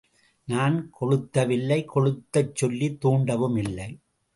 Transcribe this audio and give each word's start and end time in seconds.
நான் 0.47 0.91
கொளுத்தவில்லை 1.01 1.85
கொளுத்தச் 1.95 2.55
சொல்லித் 2.55 3.05
தூண்டவுமில்லை. 3.05 3.89